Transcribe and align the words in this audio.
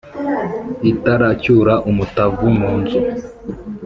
Itaracyura 0.91 1.73
umutavu 1.89 2.45
mu 2.59 2.71
nzu, 2.79 2.99